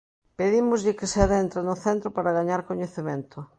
Pedímoslle 0.39 0.95
que 0.99 1.07
se 1.13 1.19
adentre 1.25 1.59
no 1.63 1.75
centro 1.85 2.09
para 2.15 2.35
gañar 2.37 2.61
coñecemento. 2.69 3.37